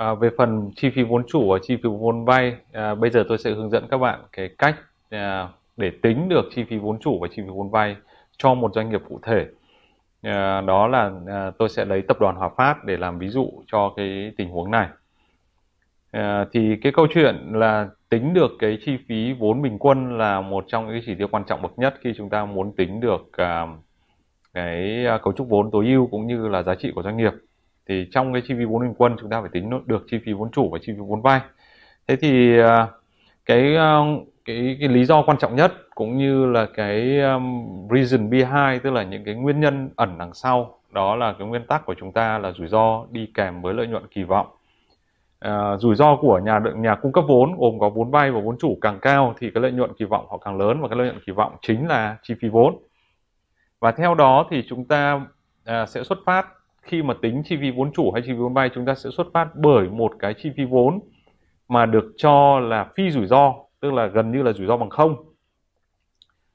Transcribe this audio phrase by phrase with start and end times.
[0.00, 3.24] À, về phần chi phí vốn chủ và chi phí vốn vay, à, bây giờ
[3.28, 4.76] tôi sẽ hướng dẫn các bạn cái cách
[5.10, 7.96] à, để tính được chi phí vốn chủ và chi phí vốn vay
[8.36, 9.46] cho một doanh nghiệp cụ thể.
[10.22, 13.50] À, đó là à, tôi sẽ lấy tập đoàn Hòa Phát để làm ví dụ
[13.66, 14.88] cho cái tình huống này.
[16.10, 20.40] À, thì cái câu chuyện là tính được cái chi phí vốn bình quân là
[20.40, 23.32] một trong những chỉ tiêu quan trọng bậc nhất khi chúng ta muốn tính được
[23.32, 23.66] à,
[24.54, 27.32] cái à, cấu trúc vốn tối ưu cũng như là giá trị của doanh nghiệp
[27.90, 30.32] thì trong cái chi phí vốn bình quân chúng ta phải tính được chi phí
[30.32, 31.40] vốn chủ và chi phí vốn vay
[32.08, 32.86] thế thì à,
[33.46, 33.98] cái à,
[34.44, 38.90] cái cái lý do quan trọng nhất cũng như là cái um, reason behind tức
[38.90, 42.12] là những cái nguyên nhân ẩn đằng sau đó là cái nguyên tắc của chúng
[42.12, 44.46] ta là rủi ro đi kèm với lợi nhuận kỳ vọng.
[45.38, 48.58] À, rủi ro của nhà nhà cung cấp vốn gồm có vốn vay và vốn
[48.58, 51.06] chủ càng cao thì cái lợi nhuận kỳ vọng họ càng lớn và cái lợi
[51.06, 52.78] nhuận kỳ vọng chính là chi phí vốn.
[53.80, 55.20] Và theo đó thì chúng ta
[55.64, 56.46] à, sẽ xuất phát
[56.82, 59.10] khi mà tính chi phí vốn chủ hay chi phí vốn vay chúng ta sẽ
[59.10, 61.00] xuất phát bởi một cái chi phí vốn
[61.68, 64.90] mà được cho là phi rủi ro tức là gần như là rủi ro bằng
[64.90, 65.16] không.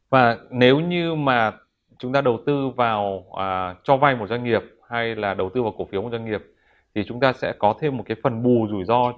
[0.10, 1.52] Và nếu như mà
[2.00, 5.64] chúng ta đầu tư vào à, cho vay một doanh nghiệp hay là đầu tư
[5.64, 6.44] vào cổ phiếu một doanh nghiệp
[6.96, 9.14] thì chúng ta sẽ có thêm một cái phần bù rủi ro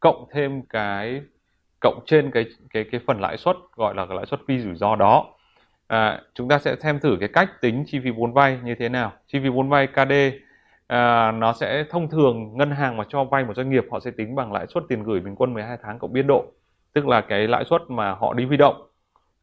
[0.00, 1.22] cộng thêm cái
[1.80, 4.74] cộng trên cái cái cái phần lãi suất gọi là cái lãi suất phi rủi
[4.74, 5.33] ro đó
[5.94, 8.88] à, chúng ta sẽ xem thử cái cách tính chi phí vốn vay như thế
[8.88, 9.12] nào.
[9.26, 10.12] Chi phí vốn vay KD
[10.86, 14.10] à, nó sẽ thông thường ngân hàng mà cho vay một doanh nghiệp họ sẽ
[14.10, 16.44] tính bằng lãi suất tiền gửi bình quân 12 tháng cộng biên độ.
[16.92, 18.86] Tức là cái lãi suất mà họ đi huy động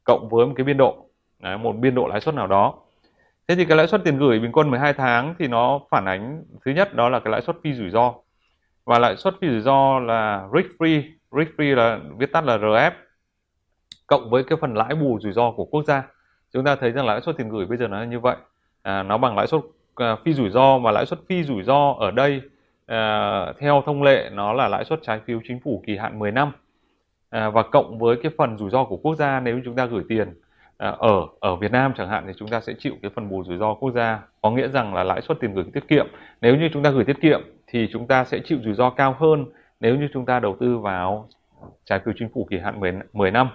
[0.03, 1.05] cộng với một cái biên độ.
[1.39, 2.73] Đấy, một biên độ lãi suất nào đó.
[3.47, 6.43] Thế thì cái lãi suất tiền gửi bình quân 12 tháng thì nó phản ánh
[6.65, 8.13] thứ nhất đó là cái lãi suất phi rủi ro.
[8.85, 11.01] Và lãi suất phi rủi ro là risk free.
[11.31, 12.91] Risk free là viết tắt là RF
[14.07, 16.03] cộng với cái phần lãi bù rủi ro của quốc gia
[16.53, 18.35] chúng ta thấy rằng lãi suất tiền gửi bây giờ nó là như vậy.
[18.81, 19.61] À, nó bằng lãi suất
[19.95, 22.41] à, phi rủi ro và lãi suất phi rủi ro ở đây
[22.85, 26.31] à, theo thông lệ nó là lãi suất trái phiếu chính phủ kỳ hạn 10
[26.31, 26.51] năm.
[27.29, 30.03] À, và cộng với cái phần rủi ro của quốc gia nếu chúng ta gửi
[30.09, 30.33] tiền
[30.77, 33.43] à, ở ở Việt Nam chẳng hạn thì chúng ta sẽ chịu cái phần bù
[33.43, 34.19] rủi ro quốc gia.
[34.41, 36.07] Có nghĩa rằng là lãi suất tiền gửi tiết kiệm
[36.41, 39.15] nếu như chúng ta gửi tiết kiệm thì chúng ta sẽ chịu rủi ro cao
[39.19, 39.45] hơn
[39.79, 41.27] nếu như chúng ta đầu tư vào
[41.85, 43.49] trái phiếu chính phủ kỳ hạn 10, 10 năm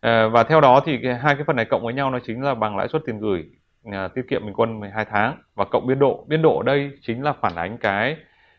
[0.00, 2.42] à, và theo đó thì cái, hai cái phần này cộng với nhau nó chính
[2.42, 3.44] là bằng lãi suất tiền gửi
[3.92, 5.36] à, tiết kiệm bình quân 12 tháng.
[5.54, 8.16] Và cộng biên độ biên độ ở đây chính là phản ánh cái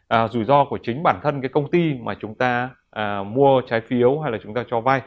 [0.07, 3.61] à, rủi ro của chính bản thân cái công ty mà chúng ta à, mua
[3.61, 5.01] trái phiếu hay là chúng ta cho vay.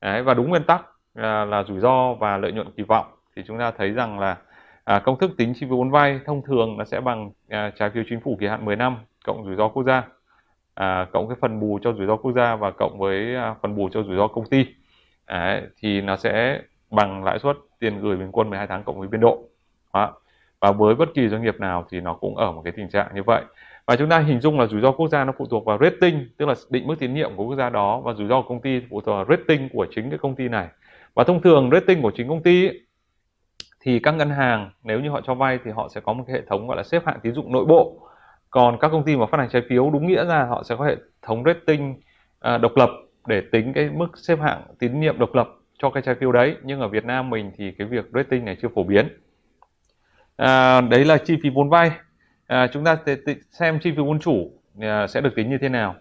[0.00, 3.06] Đấy, và đúng nguyên tắc à, là rủi ro và lợi nhuận kỳ vọng.
[3.36, 4.36] Thì chúng ta thấy rằng là
[4.84, 7.90] à, công thức tính chi phí vốn vay thông thường nó sẽ bằng à, trái
[7.90, 10.02] phiếu chính phủ kỳ hạn 10 năm cộng rủi ro quốc gia.
[10.74, 13.76] À, cộng cái phần bù cho rủi ro quốc gia và cộng với à, phần
[13.76, 14.66] bù cho rủi ro công ty.
[15.28, 19.08] Đấy, thì nó sẽ bằng lãi suất tiền gửi bình quân 12 tháng cộng với
[19.08, 19.38] biên độ.
[19.94, 20.12] Đó.
[20.60, 23.14] và với bất kỳ doanh nghiệp nào thì nó cũng ở một cái tình trạng
[23.14, 23.42] như vậy.
[23.86, 26.28] Và chúng ta hình dung là rủi ro quốc gia nó phụ thuộc vào rating
[26.38, 28.60] tức là định mức tín nhiệm của quốc gia đó và rủi ro của công
[28.60, 30.68] ty phụ thuộc vào rating của chính cái công ty này.
[31.14, 32.80] Và thông thường rating của chính công ty ấy,
[33.80, 36.36] thì các ngân hàng nếu như họ cho vay thì họ sẽ có một cái
[36.36, 38.08] hệ thống gọi là xếp hạng tín dụng nội bộ.
[38.50, 40.84] Còn các công ty mà phát hành trái phiếu đúng nghĩa ra họ sẽ có
[40.84, 41.94] hệ thống rating
[42.40, 42.90] à, độc lập
[43.26, 45.48] để tính cái mức xếp hạng tín nhiệm độc lập
[45.78, 46.56] cho cái trái phiếu đấy.
[46.62, 49.08] Nhưng ở Việt Nam mình thì cái việc rating này chưa phổ biến.
[50.36, 51.90] À, đấy là chi phí vốn vay.
[52.46, 53.16] À, chúng ta sẽ
[53.50, 55.94] xem chi phí vốn chủ à, sẽ được tính như thế nào.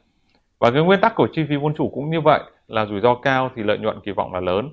[0.60, 3.16] Và cái nguyên tắc của chi phí vốn chủ cũng như vậy là rủi ro
[3.16, 4.70] cao thì lợi nhuận kỳ vọng là lớn.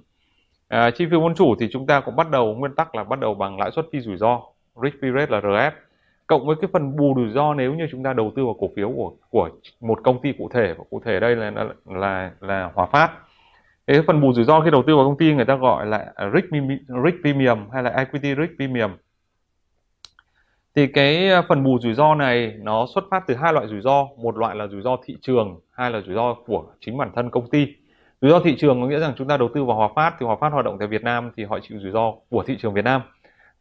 [0.68, 3.20] À, chi phí vốn chủ thì chúng ta cũng bắt đầu nguyên tắc là bắt
[3.20, 4.40] đầu bằng lãi suất phi rủi ro
[4.82, 5.70] risk free rate là RF
[6.30, 8.70] cộng với cái phần bù rủi ro nếu như chúng ta đầu tư vào cổ
[8.76, 12.30] phiếu của của một công ty cụ thể và cụ thể đây là là là,
[12.40, 13.10] là Hòa Phát.
[13.86, 16.12] Cái phần bù rủi ro khi đầu tư vào công ty người ta gọi là
[16.34, 16.46] risk,
[17.04, 18.90] risk premium hay là equity risk premium.
[20.74, 24.06] Thì cái phần bù rủi ro này nó xuất phát từ hai loại rủi ro.
[24.16, 27.30] Một loại là rủi ro thị trường hai là rủi ro của chính bản thân
[27.30, 27.66] công ty.
[28.20, 30.26] Rủi ro thị trường có nghĩa rằng chúng ta đầu tư vào Hòa Phát thì
[30.26, 32.74] Hòa Phát hoạt động tại Việt Nam thì họ chịu rủi ro của thị trường
[32.74, 33.00] Việt Nam.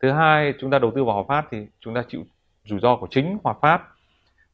[0.01, 2.24] Thứ hai chúng ta đầu tư vào Hòa Phát thì chúng ta chịu
[2.66, 3.82] rủi ro của chính Hòa Phát.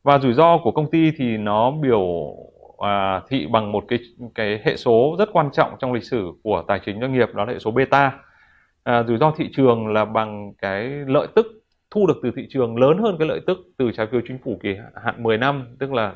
[0.04, 2.36] Và rủi ro của công ty thì nó biểu
[2.78, 4.00] à, thị bằng một cái
[4.36, 7.46] cái hệ số rất quan trọng trong lịch sử của tài chính doanh nghiệp đó
[7.46, 8.12] là hệ số beta
[8.84, 12.78] à, rủi ro thị trường là bằng cái lợi tức thu được từ thị trường
[12.78, 15.94] lớn hơn cái lợi tức từ trái phiếu chính phủ kỳ hạn 10 năm tức
[15.94, 16.14] là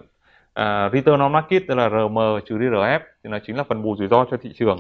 [0.54, 3.96] à, return on market tức là RM trừ RF thì nó chính là phần bù
[3.96, 4.80] rủi ro cho thị trường.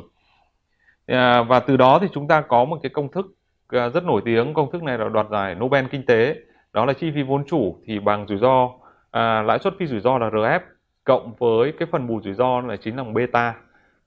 [1.06, 3.26] À, và từ đó thì chúng ta có một cái công thức
[3.68, 4.54] à, rất nổi tiếng.
[4.54, 6.36] Công thức này là đoạt giải Nobel kinh tế
[6.74, 8.70] đó là chi phí vốn chủ thì bằng rủi ro
[9.12, 10.60] à, lãi suất phi rủi ro là RF
[11.04, 13.56] cộng với cái phần bù rủi ro là chính là beta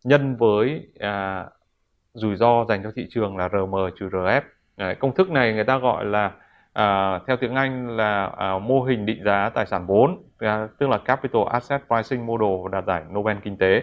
[0.05, 1.47] nhân với à,
[2.15, 4.43] rủi ro dành cho thị trường là RM trừ RF
[4.77, 6.33] Đấy, công thức này người ta gọi là
[6.73, 10.89] à, theo tiếng Anh là à, mô hình định giá tài sản vốn à, tức
[10.89, 13.83] là Capital Asset Pricing Model đạt giải Nobel Kinh tế.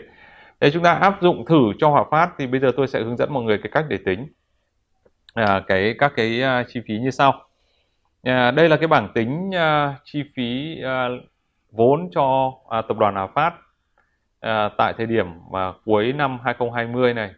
[0.60, 3.18] Để chúng ta áp dụng thử cho Hòa Phát thì bây giờ tôi sẽ hướng
[3.18, 4.28] dẫn mọi người cái cách để tính
[5.34, 7.49] à, cái các cái uh, chi phí như sau.
[8.24, 11.08] À, đây là cái bảng tính à, chi phí à,
[11.72, 13.54] vốn cho à, tập đoàn Hà Phát
[14.40, 17.32] à, tại thời điểm mà cuối năm 2020 này.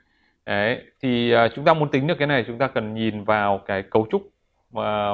[0.46, 3.58] Đấy, thì à, chúng ta muốn tính được cái này chúng ta cần nhìn vào
[3.66, 4.22] cái cấu trúc
[4.76, 5.10] à,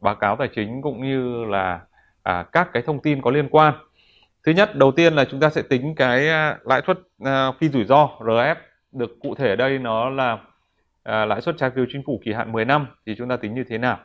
[0.00, 1.80] báo cáo tài chính cũng như là
[2.22, 3.74] à, các cái thông tin có liên quan.
[4.46, 7.68] Thứ nhất, đầu tiên là chúng ta sẽ tính cái à, lãi suất à, phi
[7.68, 8.56] rủi ro RF
[8.92, 10.38] được cụ thể ở đây nó là
[11.02, 13.54] à, lãi suất trái phiếu chính phủ kỳ hạn 10 năm thì chúng ta tính
[13.54, 13.98] như thế nào?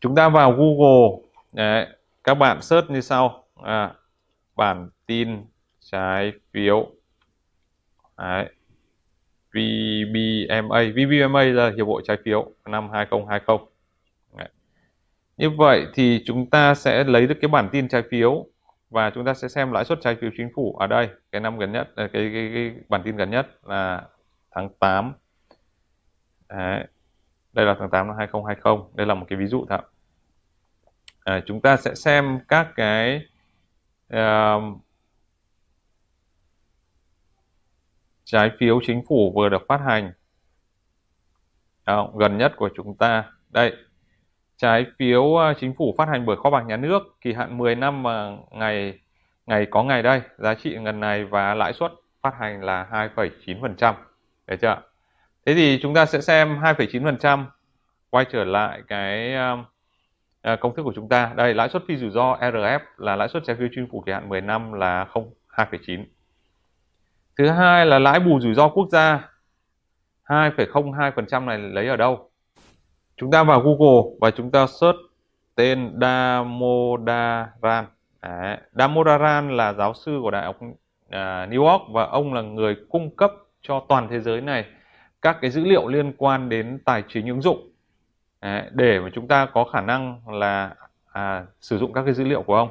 [0.00, 1.28] Chúng ta vào Google.
[1.52, 1.86] Đấy,
[2.24, 3.44] các bạn search như sau.
[3.62, 3.94] À,
[4.56, 5.44] bản tin
[5.80, 6.86] trái phiếu.
[8.18, 8.48] Đấy,
[9.52, 13.58] VBMA VBMA là hiệp hội trái phiếu năm 2020
[15.38, 18.46] như vậy thì chúng ta sẽ lấy được cái bản tin trái phiếu
[18.90, 21.58] và chúng ta sẽ xem lãi suất trái phiếu chính phủ ở đây cái năm
[21.58, 24.02] gần nhất cái cái, cái, cái bản tin gần nhất là
[24.50, 25.12] tháng 8
[26.48, 26.84] Đấy
[27.58, 29.78] đây là tháng 8 năm 2020 đây là một cái ví dụ thôi
[31.24, 33.26] à, chúng ta sẽ xem các cái
[34.14, 34.62] uh,
[38.24, 40.12] trái phiếu chính phủ vừa được phát hành.
[41.86, 43.24] Đó, gần nhất của chúng ta.
[43.50, 43.76] Đây
[44.56, 47.74] trái phiếu à, chính phủ phát hành bởi kho bạc nhà nước kỳ hạn 10
[47.74, 48.98] năm mà ngày
[49.46, 50.20] ngày có ngày đây.
[50.38, 53.94] Giá trị ngần này và lãi suất phát hành là 2,9%
[54.46, 54.87] được chưa
[55.48, 57.44] thế thì chúng ta sẽ xem 2,9%
[58.10, 61.32] quay trở lại cái uh, công thức của chúng ta.
[61.36, 64.12] Đây lãi suất phi rủi ro RF là lãi suất trái phiếu chính phủ kỳ
[64.12, 66.04] hạn 10 năm là 0 2,9
[67.38, 69.28] thứ hai là lãi bù rủi ro quốc gia
[70.26, 72.30] 2,02% này lấy ở đâu?
[73.16, 74.98] Chúng ta vào Google và chúng ta search
[75.54, 77.86] tên Damodaran.
[78.22, 78.56] Đấy.
[78.72, 81.12] Damodaran là giáo sư của đại học uh,
[81.50, 84.64] New York và ông là người cung cấp cho toàn thế giới này
[85.22, 87.70] các cái dữ liệu liên quan đến tài chính ứng dụng
[88.42, 88.62] Đấy.
[88.72, 90.74] để mà chúng ta có khả năng là
[91.12, 92.68] à, sử dụng các cái dữ liệu của ông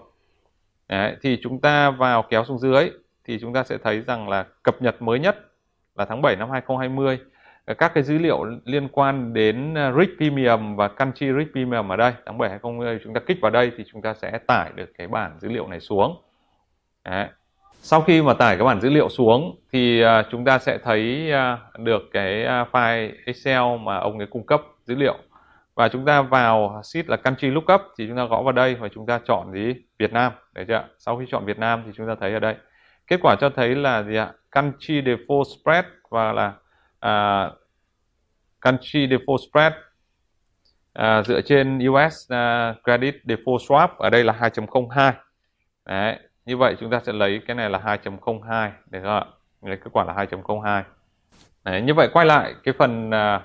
[0.87, 1.15] Đấy.
[1.21, 2.89] thì chúng ta vào kéo xuống dưới
[3.23, 5.37] thì chúng ta sẽ thấy rằng là cập nhật mới nhất
[5.95, 7.19] là tháng 7 năm 2020
[7.65, 11.91] ờ, các cái dữ liệu liên quan đến ờ, rich premium và country rich premium
[11.91, 14.71] ở đây tháng 7 2020 chúng ta kích vào đây thì chúng ta sẽ tải
[14.75, 16.21] được cái bản dữ liệu này xuống
[17.03, 17.27] Đấy
[17.87, 21.31] sau khi mà tải cái bản dữ liệu xuống thì à, chúng ta sẽ thấy
[21.31, 25.15] à, được cái à, file Excel mà ông ấy cung cấp dữ liệu.
[25.75, 28.87] Và chúng ta vào sheet là country lookup thì chúng ta gõ vào đây và
[28.87, 29.75] chúng ta chọn gì?
[29.99, 30.31] Việt Nam.
[30.53, 32.55] Để chưa sau khi chọn Việt Nam thì chúng ta thấy ở đây.
[33.07, 34.31] Kết quả cho thấy là gì ạ?
[34.51, 36.47] Country default spread và là
[37.05, 37.53] uh,
[38.61, 39.73] country default spread
[40.99, 43.87] uh, dựa trên US uh, credit default swap.
[43.97, 45.11] Ở đây là 2.02
[45.85, 49.25] Đấy, như vậy chúng ta sẽ lấy cái này là 2.02 để không ạ?
[49.61, 50.83] Lấy kết quả là 2.02
[51.63, 53.41] Đấy, như vậy quay lại cái phần à,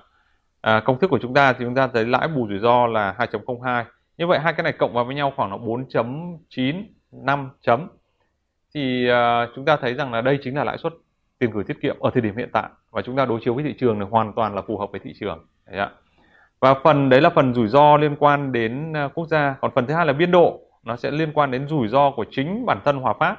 [0.61, 3.15] à, công thức của chúng ta thì chúng ta thấy lãi bù rủi ro là
[3.19, 3.85] 2.02
[4.19, 7.89] như vậy hai cái này cộng vào với nhau khoảng là 4.9 5 chấm.
[8.75, 10.93] Thì à, chúng ta thấy rằng là đây chính là lãi suất
[11.39, 13.65] tiền gửi tiết kiệm ở thời điểm hiện tại và chúng ta đối chiếu với
[13.65, 15.47] thị trường thì hoàn toàn là phù hợp với thị trường.
[15.67, 15.91] Đấy ạ.
[16.61, 19.57] và phần đấy là phần rủi ro liên quan đến à, quốc gia.
[19.61, 22.25] Còn phần thứ hai là biên độ nó sẽ liên quan đến rủi ro của
[22.31, 23.37] chính bản thân Hòa Phát.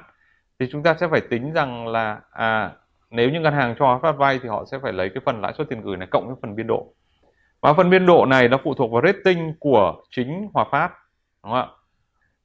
[0.58, 2.70] Thì chúng ta sẽ phải tính rằng là à
[3.10, 5.40] nếu như ngân hàng cho Hòa Phát vay thì họ sẽ phải lấy cái phần
[5.40, 6.86] lãi suất tiền gửi này cộng với phần biên độ.
[7.60, 10.92] Và phần biên độ này nó phụ thuộc vào rating của chính Hòa Phát
[11.44, 11.66] đúng không ạ?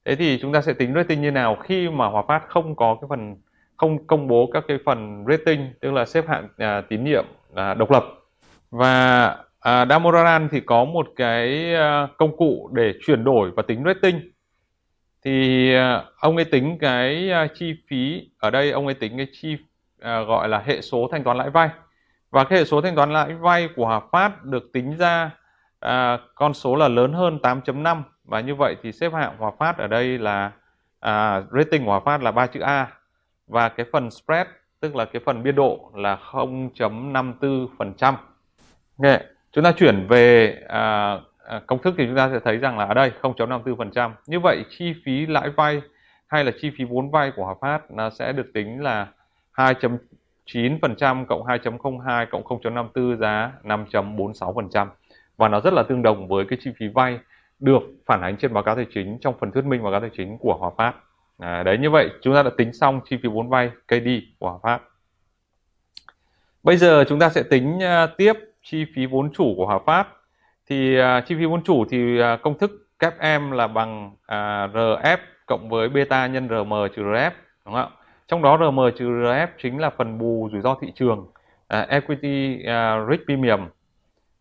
[0.06, 2.98] Thế thì chúng ta sẽ tính rating như nào khi mà Hòa Phát không có
[3.02, 3.36] cái phần
[3.78, 7.26] không công bố các cái phần rating tức là xếp hạng à, tín nhiệm
[7.56, 8.06] à, độc lập.
[8.72, 13.84] Và à, Damodaran thì có một cái à, công cụ để chuyển đổi và tính
[13.86, 14.22] rating
[15.24, 19.28] thì ờ, ông ấy tính cái ờ, chi phí ở đây ông ấy tính cái
[19.32, 19.58] chi
[20.02, 21.70] à, gọi là hệ số thanh toán lãi vay
[22.32, 25.32] và cái hệ số thanh toán lãi vay của Hòa Phát được tính ra
[25.80, 29.78] à, con số là lớn hơn 8.5 và như vậy thì xếp hạng Hòa Phát
[29.78, 30.52] ở đây là
[31.00, 32.88] à, rating của Hòa Phát là 3 chữ A
[33.48, 34.48] và cái phần spread
[34.80, 38.14] tức là cái phần biên độ là 0.54%.
[38.98, 39.24] Okay.
[39.52, 41.18] Chúng ta chuyển về à,
[41.50, 44.12] à, công thức thì chúng ta sẽ thấy rằng là ở đây 0.54%.
[44.28, 45.82] Như vậy chi phí lãi vay
[46.28, 49.08] hay là chi phí vốn vay của Hòa Phát nó sẽ được tính là
[49.56, 54.88] 2.9% cộng 2.02 cộng 0.54 giá 5.46%
[55.38, 57.20] và nó rất là tương đồng với cái chi phí vay
[57.60, 60.10] được phản ánh trên báo cáo tài chính trong phần thuyết minh báo cáo tài
[60.18, 60.94] chính của Hòa Phát.
[61.38, 64.08] À, đấy như vậy chúng ta đã tính xong chi phí vốn vay KD
[64.40, 64.82] của Hòa Phát.
[66.64, 70.08] Bây giờ chúng ta sẽ tính uh, tiếp chi phí vốn chủ của Hòa Phát
[70.70, 74.64] thì uh, chi phí vốn chủ thì uh, công thức kép em là bằng à,
[74.64, 77.32] uh, RF cộng với beta nhân RM trừ RF
[77.66, 77.88] đúng không ạ?
[78.28, 82.56] Trong đó RM trừ RF chính là phần bù rủi ro thị trường, uh, equity
[82.56, 83.64] uh, risk premium,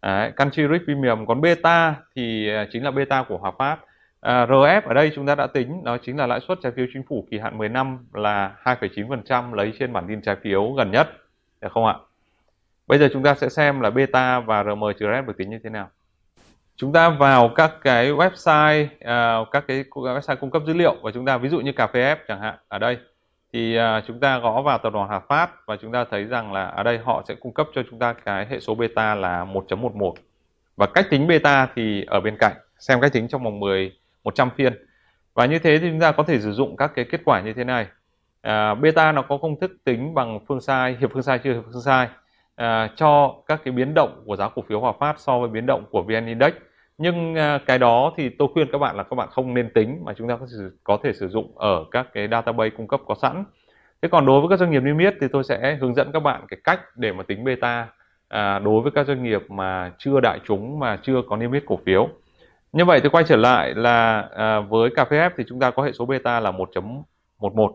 [0.07, 1.27] uh, country risk premium.
[1.27, 3.75] Còn beta thì uh, chính là beta của Hòa Phát.
[3.75, 6.87] Uh, RF ở đây chúng ta đã tính đó chính là lãi suất trái phiếu
[6.93, 10.91] chính phủ kỳ hạn 10 năm là 2,9% lấy trên bản tin trái phiếu gần
[10.91, 11.09] nhất,
[11.61, 11.95] được không ạ?
[12.87, 15.59] Bây giờ chúng ta sẽ xem là beta và RM trừ RF được tính như
[15.65, 15.89] thế nào
[16.79, 21.11] chúng ta vào các cái website uh, các cái website cung cấp dữ liệu và
[21.11, 22.99] chúng ta ví dụ như cà phê F chẳng hạn ở đây
[23.53, 26.53] thì uh, chúng ta gõ vào tập đoàn Hà Phát và chúng ta thấy rằng
[26.53, 29.45] là ở đây họ sẽ cung cấp cho chúng ta cái hệ số beta là
[29.45, 30.13] 1.11
[30.77, 33.93] và cách tính beta thì ở bên cạnh xem cách tính trong vòng 10
[34.25, 34.73] 100 phiên.
[35.35, 37.53] Và như thế thì chúng ta có thể sử dụng các cái kết quả như
[37.53, 37.87] thế này.
[38.41, 41.65] À, beta nó có công thức tính bằng phương sai hiệp phương sai chưa hiệp
[41.73, 42.09] phương sai
[42.55, 45.67] à, cho các cái biến động của giá cổ phiếu Hòa Phát so với biến
[45.67, 46.53] động của VN Index
[46.99, 50.01] nhưng à, cái đó thì tôi khuyên các bạn là các bạn không nên tính
[50.05, 50.39] mà chúng ta
[50.85, 53.45] có, thể sử dụng ở các cái database cung cấp có sẵn.
[54.03, 56.21] Thế còn đối với các doanh nghiệp niêm yết thì tôi sẽ hướng dẫn các
[56.21, 57.87] bạn cái cách để mà tính beta
[58.29, 61.63] à, đối với các doanh nghiệp mà chưa đại chúng mà chưa có niêm yết
[61.67, 62.09] cổ phiếu.
[62.73, 65.93] Như vậy thì quay trở lại là à, với F thì chúng ta có hệ
[65.93, 67.73] số beta là 1.11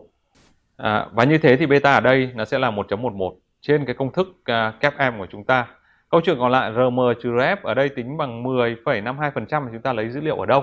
[0.76, 4.12] à, và như thế thì beta ở đây nó sẽ là 1.11 trên cái công
[4.12, 5.66] thức à, kép em của chúng ta.
[6.14, 10.10] Câu chuyện còn lại RM trừ RF ở đây tính bằng 10,52% chúng ta lấy
[10.10, 10.62] dữ liệu ở đâu?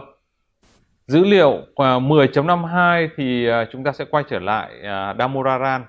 [1.08, 5.86] Dữ liệu à, 10.52 thì à, chúng ta sẽ quay trở lại à, Damoraran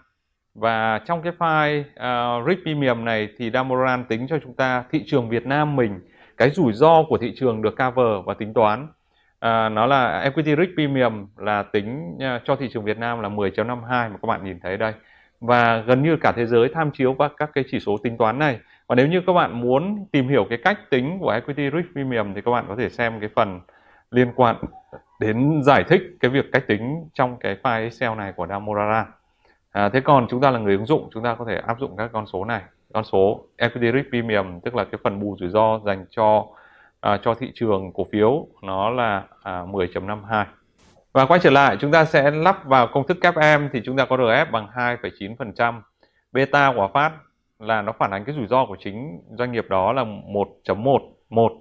[0.54, 5.04] và trong cái file uh, Risk Premium này thì damoran tính cho chúng ta thị
[5.06, 6.00] trường Việt Nam mình
[6.36, 8.88] cái rủi ro của thị trường được cover và tính toán.
[9.40, 13.28] À, nó là Equity Risk Premium là tính uh, cho thị trường Việt Nam là
[13.28, 14.92] 10.52 mà các bạn nhìn thấy đây.
[15.40, 18.38] Và gần như cả thế giới tham chiếu vào các cái chỉ số tính toán
[18.38, 18.58] này
[18.92, 22.34] và nếu như các bạn muốn tìm hiểu cái cách tính của equity risk premium
[22.34, 23.60] thì các bạn có thể xem cái phần
[24.10, 24.56] liên quan
[25.20, 29.06] đến giải thích cái việc cách tính trong cái file Excel này của Damorara.
[29.72, 31.96] À, thế còn chúng ta là người ứng dụng chúng ta có thể áp dụng
[31.96, 32.62] các con số này.
[32.92, 36.46] Con số equity risk premium tức là cái phần bù rủi ro dành cho
[37.00, 40.44] à, cho thị trường cổ phiếu nó là à, 10.52
[41.12, 43.96] và quay trở lại chúng ta sẽ lắp vào công thức kép em thì chúng
[43.96, 45.80] ta có RF bằng 2,9%
[46.32, 47.12] beta của phát
[47.62, 51.58] là nó phản ánh cái rủi ro của chính doanh nghiệp đó là 1.11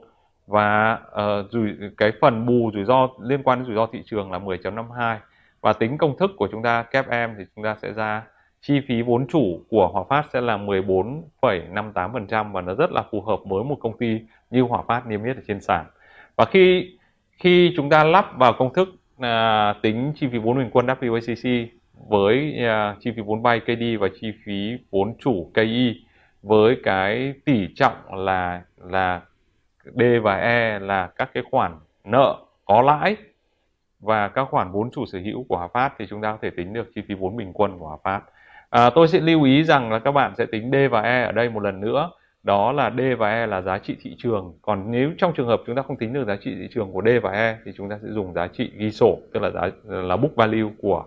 [0.47, 4.31] và uh, rủi cái phần bù rủi ro liên quan đến rủi ro thị trường
[4.31, 5.17] là 10.52
[5.61, 8.23] và tính công thức của chúng ta kép em thì chúng ta sẽ ra
[8.61, 13.21] chi phí vốn chủ của Hòa Phát sẽ là 14,58% và nó rất là phù
[13.21, 15.85] hợp với một công ty như Hòa Phát niêm yết ở trên sàn.
[16.35, 16.97] Và khi
[17.37, 18.89] khi chúng ta lắp vào công thức
[19.19, 21.67] à, tính chi phí vốn bình quân WACC
[22.07, 26.05] với uh, chi phí vốn vay KD và chi phí vốn chủ KI
[26.41, 29.21] với cái tỷ trọng là là
[29.85, 31.71] D và E là các cái khoản
[32.03, 33.15] nợ có lãi
[33.99, 36.49] và các khoản vốn chủ sở hữu của Hòa Phát thì chúng ta có thể
[36.49, 38.21] tính được chi phí vốn bình quân của Hòa Phát.
[38.69, 41.31] À, tôi sẽ lưu ý rằng là các bạn sẽ tính D và E ở
[41.31, 42.11] đây một lần nữa.
[42.43, 44.53] Đó là D và E là giá trị thị trường.
[44.61, 47.01] Còn nếu trong trường hợp chúng ta không tính được giá trị thị trường của
[47.01, 49.69] D và E thì chúng ta sẽ dùng giá trị ghi sổ tức là giá
[49.83, 51.05] là book value của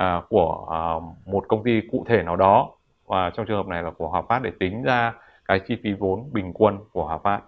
[0.00, 0.82] À, của à,
[1.26, 2.70] một công ty cụ thể nào đó
[3.06, 5.14] và trong trường hợp này là của Hòa Phát để tính ra
[5.44, 7.40] cái chi phí vốn bình quân của Hòa Phát.